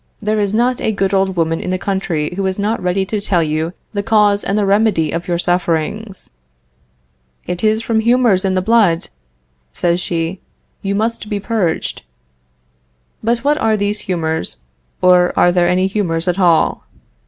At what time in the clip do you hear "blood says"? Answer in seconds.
8.63-10.01